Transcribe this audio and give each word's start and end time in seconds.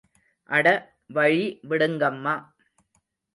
அட 0.49 0.67
வழி 1.09 1.43
விடுங்கம்மா. 1.69 2.35